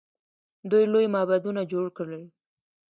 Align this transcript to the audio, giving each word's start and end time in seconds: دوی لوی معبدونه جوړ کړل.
دوی 0.69 0.83
لوی 0.93 1.05
معبدونه 1.13 1.61
جوړ 1.71 1.85
کړل. 1.97 2.23